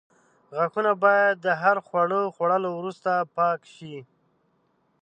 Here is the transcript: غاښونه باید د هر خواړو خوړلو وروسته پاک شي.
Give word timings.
غاښونه 0.55 0.91
باید 1.03 1.35
د 1.45 1.47
هر 1.61 1.77
خواړو 1.85 2.21
خوړلو 2.35 2.69
وروسته 2.77 3.11
پاک 3.37 3.61
شي. 3.75 3.97